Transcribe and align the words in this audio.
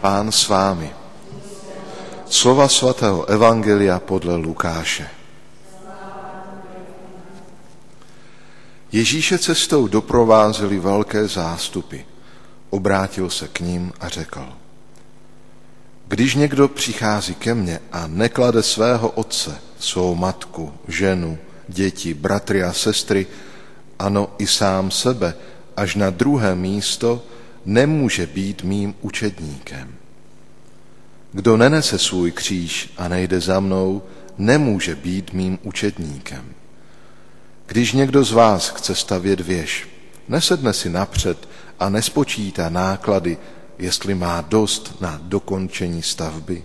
Pán 0.00 0.32
s 0.32 0.48
vámi. 0.48 0.90
Slova 2.30 2.68
svatého 2.68 3.26
Evangelia 3.26 3.98
podle 3.98 4.36
Lukáše. 4.36 5.10
Ježíše 8.92 9.38
cestou 9.38 9.86
doprovázeli 9.86 10.78
velké 10.78 11.28
zástupy. 11.28 11.98
Obrátil 12.70 13.30
se 13.30 13.48
k 13.48 13.60
ním 13.60 13.92
a 14.00 14.08
řekl. 14.08 14.46
Když 16.08 16.34
někdo 16.34 16.68
přichází 16.68 17.34
ke 17.34 17.54
mně 17.54 17.80
a 17.92 18.06
neklade 18.06 18.62
svého 18.62 19.08
otce, 19.08 19.58
svou 19.78 20.14
matku, 20.14 20.72
ženu, 20.88 21.38
děti, 21.68 22.14
bratry 22.14 22.62
a 22.62 22.72
sestry, 22.72 23.26
ano 23.98 24.30
i 24.38 24.46
sám 24.46 24.90
sebe, 24.90 25.34
až 25.76 25.94
na 25.94 26.10
druhé 26.10 26.54
místo, 26.54 27.22
nemůže 27.64 28.26
být 28.26 28.62
mým 28.62 28.94
učedníkem. 29.00 29.94
Kdo 31.32 31.56
nenese 31.56 31.98
svůj 31.98 32.32
kříž 32.32 32.90
a 32.96 33.08
nejde 33.08 33.40
za 33.40 33.60
mnou, 33.60 34.02
nemůže 34.38 34.94
být 34.94 35.32
mým 35.32 35.58
učedníkem. 35.62 36.44
Když 37.66 37.92
někdo 37.92 38.24
z 38.24 38.32
vás 38.32 38.68
chce 38.68 38.94
stavět 38.94 39.40
věž, 39.40 39.88
nesedne 40.28 40.72
si 40.72 40.90
napřed 40.90 41.48
a 41.80 41.88
nespočítá 41.88 42.68
náklady, 42.68 43.38
jestli 43.78 44.14
má 44.14 44.40
dost 44.40 45.00
na 45.00 45.20
dokončení 45.22 46.02
stavby. 46.02 46.64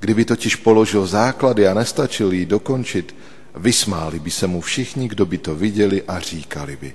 Kdyby 0.00 0.24
totiž 0.24 0.56
položil 0.56 1.06
základy 1.06 1.68
a 1.68 1.74
nestačil 1.74 2.32
ji 2.32 2.46
dokončit, 2.46 3.16
vysmáli 3.56 4.18
by 4.18 4.30
se 4.30 4.46
mu 4.46 4.60
všichni, 4.60 5.08
kdo 5.08 5.26
by 5.26 5.38
to 5.38 5.54
viděli 5.54 6.02
a 6.02 6.20
říkali 6.20 6.76
by. 6.76 6.94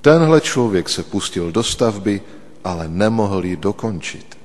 Tenhle 0.00 0.40
člověk 0.40 0.88
se 0.88 1.02
pustil 1.02 1.52
do 1.52 1.62
stavby, 1.62 2.20
ale 2.64 2.88
nemohl 2.88 3.44
ji 3.44 3.56
dokončit. 3.56 4.36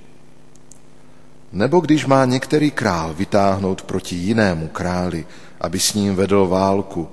Nebo 1.51 1.79
když 1.79 2.05
má 2.05 2.25
některý 2.25 2.71
král 2.71 3.13
vytáhnout 3.13 3.81
proti 3.81 4.15
jinému 4.15 4.67
králi, 4.67 5.25
aby 5.61 5.79
s 5.79 5.93
ním 5.93 6.15
vedl 6.15 6.47
válku, 6.47 7.09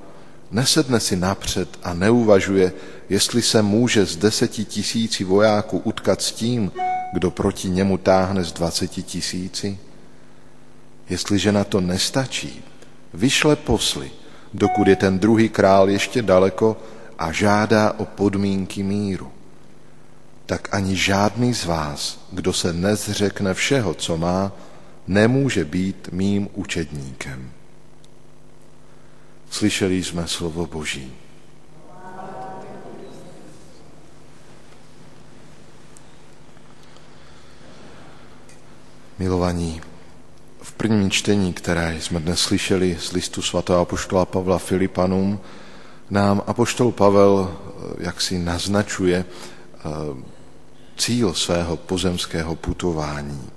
nesedne 0.51 1.01
si 1.01 1.17
napřed 1.17 1.69
a 1.83 1.95
neuvažuje, 1.95 2.73
jestli 3.09 3.43
se 3.43 3.63
může 3.63 4.07
z 4.07 4.17
deseti 4.17 4.65
tisíci 4.65 5.25
vojáků 5.25 5.79
utkat 5.79 6.23
s 6.23 6.33
tím, 6.33 6.73
kdo 7.13 7.31
proti 7.31 7.71
němu 7.71 7.99
táhne 7.99 8.45
z 8.45 8.53
dvaceti 8.53 9.03
tisíci? 9.03 9.79
Jestliže 11.11 11.53
na 11.53 11.65
to 11.65 11.81
nestačí, 11.81 12.65
vyšle 13.15 13.57
posly, 13.57 14.11
dokud 14.55 14.89
je 14.89 14.97
ten 14.97 15.19
druhý 15.19 15.49
král 15.49 15.91
ještě 15.91 16.23
daleko 16.23 16.77
a 17.19 17.33
žádá 17.33 17.93
o 17.93 18.05
podmínky 18.05 18.83
míru. 18.83 19.33
Tak 20.47 20.75
ani 20.75 20.97
žádný 20.97 21.55
z 21.55 21.65
vás, 21.65 22.21
kdo 22.33 22.53
se 22.53 22.73
nezřekne 22.73 23.55
všeho, 23.55 23.95
co 23.95 24.17
má, 24.17 24.53
nemůže 25.07 25.65
být 25.65 26.09
mým 26.13 26.49
učedníkem. 26.55 27.51
Slyšeli 29.51 30.05
jsme 30.05 30.29
slovo 30.29 30.67
Boží. 30.67 31.13
Milovaní, 39.19 39.81
v 40.63 40.73
prvním 40.73 41.11
čtení, 41.11 41.53
které 41.53 42.01
jsme 42.01 42.21
dnes 42.21 42.41
slyšeli 42.41 42.97
z 43.01 43.13
listu 43.13 43.43
svatého 43.43 43.81
apoštola 43.81 44.25
Pavla 44.25 44.59
Filipanům, 44.59 45.41
nám 46.11 46.43
apoštol 46.47 46.93
Pavel 46.93 47.49
eh, 47.49 47.95
jaksi 47.99 48.39
naznačuje 48.39 49.25
eh, 49.25 49.83
cíl 50.97 51.35
svého 51.35 51.77
pozemského 51.77 52.57
putování. 52.57 53.51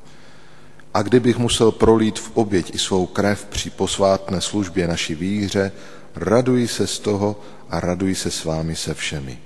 A 0.93 1.01
kdybych 1.01 1.37
musel 1.37 1.71
prolít 1.71 2.19
v 2.19 2.31
oběť 2.33 2.75
i 2.75 2.79
svou 2.79 3.05
krev 3.05 3.45
při 3.45 3.69
posvátné 3.69 4.41
službě 4.41 4.87
naší 4.87 5.15
víře, 5.15 5.71
raduji 6.15 6.67
se 6.67 6.87
z 6.87 6.99
toho 6.99 7.39
a 7.69 7.79
raduji 7.79 8.15
se 8.15 8.31
s 8.31 8.43
vámi 8.43 8.75
se 8.75 8.93
všemi. 8.93 9.39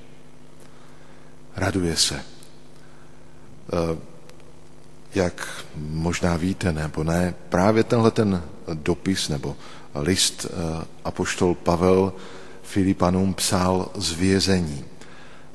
Raduje 1.55 1.95
se. 1.95 2.15
Eh, 2.15 3.97
jak 5.15 5.65
možná 5.77 6.37
víte 6.37 6.71
nebo 6.71 7.03
ne, 7.03 7.33
právě 7.49 7.83
tenhle 7.83 8.11
ten 8.11 8.43
dopis 8.73 9.29
nebo 9.29 9.55
list 9.95 10.45
apoštol 11.03 11.55
Pavel 11.55 12.13
Filipanům 12.65 13.33
psal 13.33 13.91
z 13.95 14.11
vězení. 14.11 14.85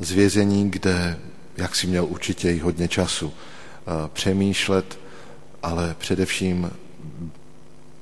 Z 0.01 0.11
vězení, 0.11 0.71
kde, 0.71 1.19
jak 1.57 1.77
si 1.77 1.87
měl 1.87 2.05
určitě 2.05 2.53
i 2.53 2.59
hodně 2.59 2.89
času 2.89 3.33
eh, 3.33 4.09
přemýšlet, 4.13 4.99
ale 5.63 5.95
především 5.99 6.71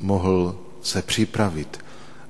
mohl 0.01 0.59
se 0.83 1.03
připravit 1.03 1.79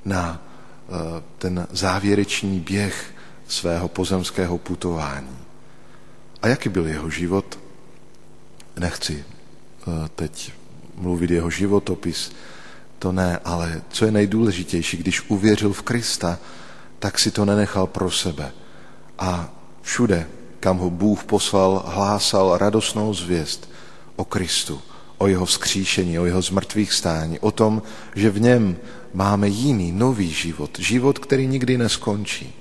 na 0.05 0.43
eh, 0.43 1.23
ten 1.39 1.67
závěrečný 1.71 2.61
běh 2.61 3.15
svého 3.49 3.89
pozemského 3.89 4.59
putování. 4.59 5.39
A 6.43 6.49
jaký 6.49 6.69
byl 6.69 6.87
jeho 6.87 7.11
život? 7.11 7.59
Nechci 8.79 9.25
eh, 9.25 10.09
teď 10.15 10.53
mluvit 10.95 11.31
jeho 11.31 11.51
životopis, 11.51 12.33
to 12.99 13.13
ne, 13.13 13.39
ale 13.45 13.83
co 13.91 14.05
je 14.05 14.11
nejdůležitější, 14.11 14.97
když 14.97 15.31
uvěřil 15.31 15.73
v 15.73 15.83
Krista, 15.83 16.39
tak 16.99 17.19
si 17.19 17.31
to 17.31 17.45
nenechal 17.45 17.87
pro 17.87 18.11
sebe. 18.11 18.53
A 19.19 19.51
všude, 19.83 20.27
kam 20.61 20.79
ho 20.79 20.91
Bůh 20.91 21.25
poslal, 21.25 21.83
hlásal 21.87 22.59
radostnou 22.59 23.15
zvěst 23.15 23.71
o 24.17 24.25
Kristu, 24.25 24.81
o 25.19 25.27
jeho 25.27 25.45
vzkříšení, 25.45 26.19
o 26.19 26.25
jeho 26.25 26.43
zmrtvých 26.43 26.93
stání, 26.93 27.39
o 27.39 27.51
tom, 27.51 27.83
že 28.15 28.31
v 28.31 28.41
něm 28.41 28.77
máme 29.15 29.49
jiný, 29.49 29.93
nový 29.93 30.31
život, 30.33 30.79
život, 30.79 31.19
který 31.19 31.47
nikdy 31.47 31.79
neskončí. 31.79 32.55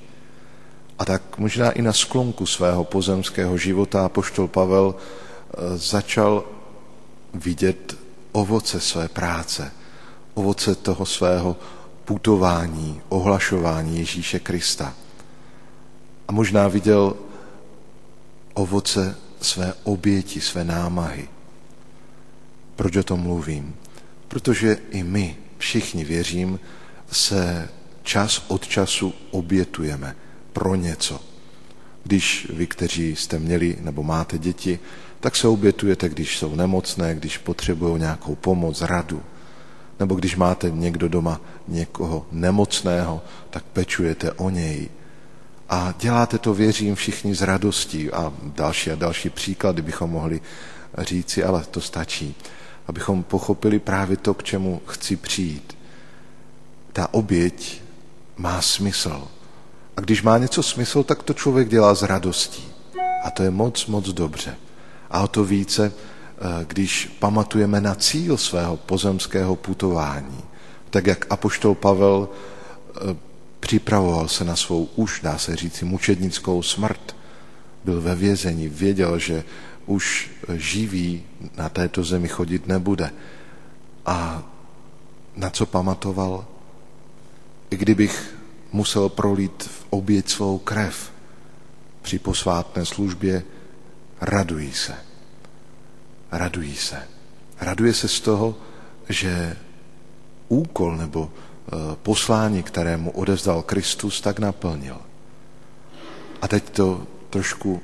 A 1.00 1.06
tak 1.06 1.38
možná 1.38 1.72
i 1.72 1.82
na 1.82 1.94
sklonku 1.94 2.46
svého 2.46 2.84
pozemského 2.84 3.58
života 3.58 4.10
poštol 4.10 4.48
Pavel 4.48 4.96
eh, 4.96 5.78
začal 5.78 6.44
vidět 7.34 7.98
ovoce 8.32 8.80
své 8.80 9.08
práce, 9.10 9.72
ovoce 10.34 10.76
toho 10.76 11.06
svého 11.06 11.56
putování, 12.08 13.02
ohlašování 13.10 14.00
Ježíše 14.00 14.40
Krista. 14.40 14.94
A 16.28 16.32
možná 16.32 16.68
viděl 16.68 17.16
ovoce 18.54 19.16
své 19.42 19.74
oběti, 19.84 20.42
své 20.42 20.64
námahy. 20.64 21.28
Proč 22.76 22.96
o 22.96 23.04
tom 23.04 23.20
mluvím? 23.20 23.76
Protože 24.28 24.78
i 24.92 25.04
my, 25.04 25.36
všichni 25.58 26.06
věřím, 26.06 26.60
se 27.12 27.70
čas 28.04 28.46
od 28.48 28.68
času 28.68 29.14
obětujeme 29.32 30.16
pro 30.54 30.76
něco. 30.76 31.22
Když 32.04 32.48
vy, 32.54 32.68
kteří 32.68 33.16
jste 33.16 33.40
měli 33.40 33.78
nebo 33.82 34.04
máte 34.04 34.38
děti, 34.38 34.80
tak 35.20 35.36
se 35.36 35.48
obětujete, 35.48 36.10
když 36.10 36.38
jsou 36.38 36.56
nemocné, 36.56 37.16
když 37.16 37.38
potřebují 37.38 38.00
nějakou 38.00 38.36
pomoc, 38.36 38.82
radu. 38.82 39.24
Nebo 40.00 40.16
když 40.16 40.36
máte 40.36 40.70
někdo 40.72 41.08
doma 41.08 41.42
někoho 41.68 42.26
nemocného, 42.32 43.22
tak 43.50 43.64
pečujete 43.64 44.32
o 44.32 44.50
něj. 44.50 44.90
A 45.70 45.94
děláte 46.00 46.38
to, 46.38 46.54
věřím, 46.54 46.96
všichni 46.96 47.36
z 47.36 47.42
radostí. 47.42 48.12
A 48.12 48.34
další 48.42 48.92
a 48.92 48.96
další 48.96 49.30
příklady 49.30 49.82
bychom 49.82 50.10
mohli 50.10 50.42
říci, 50.98 51.44
ale 51.44 51.64
to 51.72 51.82
stačí. 51.82 52.36
Abychom 52.88 53.24
pochopili 53.24 53.80
právě 53.80 54.18
to, 54.18 54.34
k 54.34 54.44
čemu 54.44 54.82
chci 54.88 55.16
přijít. 55.16 55.78
Ta 56.94 57.14
oběť 57.14 57.82
má 58.38 58.62
smysl. 58.62 59.28
A 59.98 60.02
když 60.02 60.24
má 60.24 60.38
něco 60.38 60.64
smysl, 60.64 61.04
tak 61.04 61.24
to 61.24 61.34
člověk 61.34 61.70
dělá 61.70 61.96
z 61.96 62.04
radostí. 62.04 62.64
A 63.24 63.32
to 63.32 63.44
je 63.44 63.52
moc, 63.52 63.86
moc 63.86 64.10
dobře. 64.10 64.56
A 65.12 65.22
o 65.22 65.28
to 65.28 65.44
více, 65.44 65.92
když 66.68 67.16
pamatujeme 67.20 67.82
na 67.82 67.96
cíl 67.96 68.38
svého 68.38 68.78
pozemského 68.78 69.56
putování, 69.56 70.44
tak 70.90 71.08
jak 71.08 71.26
apoštol 71.30 71.76
Pavel 71.76 72.30
eh, 72.30 73.16
připravoval 73.60 74.28
se 74.28 74.44
na 74.44 74.56
svou 74.56 74.90
už, 74.96 75.22
dá 75.24 75.38
se 75.38 75.56
říci, 75.56 75.86
mučednickou 75.86 76.62
smrt, 76.62 77.16
byl 77.84 78.02
ve 78.02 78.16
vězení, 78.16 78.68
věděl, 78.68 79.20
že 79.20 79.44
už 79.86 80.30
živý 80.54 81.24
na 81.58 81.70
této 81.70 82.04
zemi 82.04 82.28
chodit 82.28 82.68
nebude. 82.68 83.12
A 84.06 84.44
na 85.36 85.50
co 85.50 85.66
pamatoval? 85.66 86.46
I 87.70 87.78
kdybych 87.78 88.38
musel 88.72 89.10
prolít 89.10 89.64
v 89.64 89.86
oběť 89.90 90.30
svou 90.30 90.58
krev 90.58 91.12
při 92.02 92.20
posvátné 92.20 92.86
službě, 92.86 93.44
radují 94.22 94.74
se 94.74 95.08
radují 96.32 96.76
se. 96.76 97.04
Raduje 97.62 97.94
se 97.94 98.08
z 98.08 98.20
toho, 98.20 98.56
že 99.10 99.58
úkol 100.48 100.98
nebo 100.98 101.32
eh, 101.32 101.72
poslání, 102.04 102.64
kterému 102.64 103.12
odevzdal 103.12 103.62
Kristus, 103.62 104.22
tak 104.22 104.40
naplnil. 104.40 104.98
A 106.42 106.48
teď 106.48 106.70
to 106.70 107.08
trošku 107.30 107.82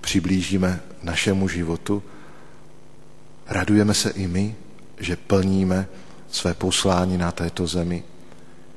přiblížíme 0.00 0.80
našemu 1.02 1.48
životu. 1.48 2.02
radujeme 3.46 3.94
se 3.94 4.10
i 4.10 4.26
my, 4.26 4.56
že 4.98 5.16
plníme 5.16 5.88
své 6.30 6.54
poslání 6.54 7.18
na 7.18 7.32
této 7.32 7.66
zemi. 7.66 8.04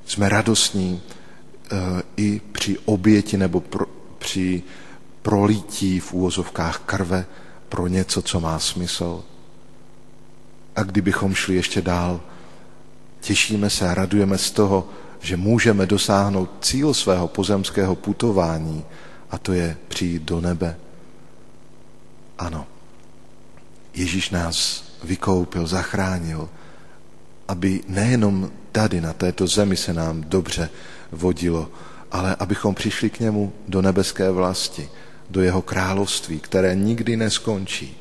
Jsme 0.05 0.29
radostní 0.29 1.01
eh, 1.01 1.75
i 2.17 2.41
při 2.51 2.77
oběti 2.85 3.38
nebo 3.38 3.59
pro, 3.59 3.85
při 4.17 4.63
prolítí 5.21 6.00
v 6.00 6.13
úvozovkách 6.13 6.79
krve 6.79 7.25
pro 7.73 7.87
něco, 7.87 8.21
co 8.21 8.39
má 8.39 8.59
smysl. 8.59 9.23
A 10.75 10.83
kdybychom 10.83 11.35
šli 11.35 11.55
ještě 11.55 11.81
dál, 11.81 12.21
těšíme 13.21 13.69
se 13.69 13.89
a 13.89 13.93
radujeme 13.93 14.37
z 14.37 14.51
toho, 14.51 14.89
že 15.19 15.37
můžeme 15.37 15.85
dosáhnout 15.85 16.49
cíl 16.61 16.93
svého 16.93 17.27
pozemského 17.27 17.95
putování 17.95 18.85
a 19.31 19.37
to 19.37 19.53
je 19.53 19.77
přijít 19.87 20.21
do 20.21 20.41
nebe. 20.41 20.77
Ano, 22.37 22.65
Ježíš 23.93 24.29
nás 24.29 24.83
vykoupil, 25.03 25.67
zachránil, 25.67 26.49
aby 27.47 27.81
nejenom 27.87 28.51
tady 28.71 29.01
na 29.01 29.13
této 29.13 29.47
zemi 29.47 29.77
se 29.77 29.93
nám 29.93 30.21
dobře 30.21 30.69
vodilo, 31.11 31.69
ale 32.11 32.35
abychom 32.35 32.75
přišli 32.75 33.09
k 33.09 33.19
němu 33.19 33.53
do 33.67 33.81
nebeské 33.81 34.31
vlasti, 34.31 34.89
do 35.29 35.41
jeho 35.41 35.61
království, 35.61 36.39
které 36.39 36.75
nikdy 36.75 37.17
neskončí. 37.17 37.97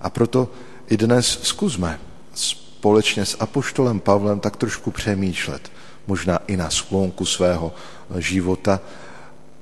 A 0.00 0.10
proto 0.10 0.52
i 0.88 0.96
dnes 0.96 1.38
zkusme 1.42 2.00
společně 2.34 3.24
s 3.26 3.36
apoštolem 3.40 4.00
Pavlem 4.00 4.40
tak 4.40 4.56
trošku 4.56 4.90
přemýšlet, 4.90 5.72
možná 6.06 6.38
i 6.46 6.56
na 6.56 6.70
sklonku 6.70 7.24
svého 7.24 7.74
života, 8.18 8.80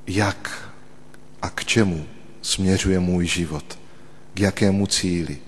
jak 0.06 0.69
a 1.42 1.50
k 1.50 1.64
čemu 1.64 2.04
směřuje 2.42 3.00
můj 3.00 3.26
život, 3.26 3.78
k 4.34 4.40
jakému 4.40 4.87
cíli. 4.87 5.38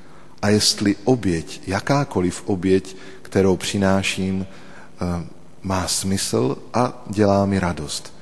A 0.42 0.48
jestli 0.48 0.96
oběť, 1.04 1.60
jakákoliv 1.66 2.42
oběť, 2.46 2.96
kterou 3.22 3.56
přináším, 3.56 4.46
eh, 4.46 5.26
má 5.62 5.88
smysl 5.88 6.56
a 6.74 7.04
dělá 7.10 7.46
mi 7.46 7.58
radost. 7.58 8.15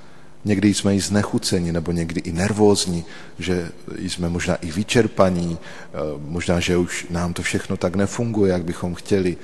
Někdy 0.45 0.75
jsme 0.75 0.97
i 0.97 1.01
znechuceni, 1.01 1.73
nebo 1.73 1.93
někdy 1.93 2.21
i 2.21 2.33
nervózní, 2.33 3.05
že 3.39 3.73
jsme 3.99 4.29
možná 4.29 4.55
i 4.55 4.71
vyčerpaní, 4.71 5.59
eh, 5.59 5.89
možná, 6.19 6.61
že 6.61 6.77
už 6.77 7.07
nám 7.11 7.33
to 7.33 7.43
všechno 7.43 7.77
tak 7.77 7.97
nefunguje, 7.97 8.53
jak 8.53 8.65
bychom 8.65 8.95
chtěli, 8.95 9.37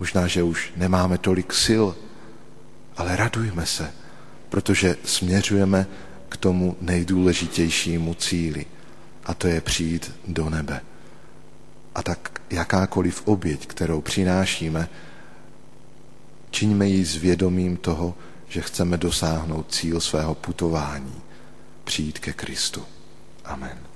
možná, 0.00 0.26
že 0.26 0.42
už 0.42 0.72
nemáme 0.76 1.18
tolik 1.18 1.52
sil, 1.64 1.84
ale 2.96 3.16
radujme 3.16 3.66
se, 3.66 3.90
protože 4.48 4.96
směřujeme 5.04 5.86
k 6.28 6.36
tomu 6.36 6.76
nejdůležitějšímu 6.80 8.14
cíli, 8.14 8.66
a 9.24 9.34
to 9.34 9.46
je 9.46 9.60
přijít 9.60 10.12
do 10.28 10.50
nebe. 10.50 10.80
A 11.94 12.02
tak 12.02 12.40
jakákoliv 12.50 13.22
oběť, 13.24 13.66
kterou 13.66 14.00
přinášíme, 14.00 14.88
čiňme 16.50 16.88
ji 16.88 17.04
s 17.04 17.16
vědomím 17.16 17.76
toho, 17.76 18.14
že 18.52 18.60
chceme 18.60 18.96
dosáhnout 18.96 19.74
cíl 19.74 20.00
svého 20.00 20.34
putování, 20.34 21.22
přijít 21.84 22.18
ke 22.18 22.32
Kristu. 22.32 22.84
Amen. 23.44 23.91